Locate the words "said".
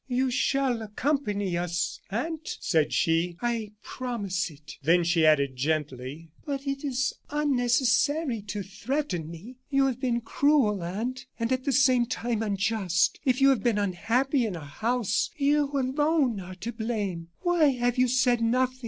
2.59-2.91, 18.07-18.41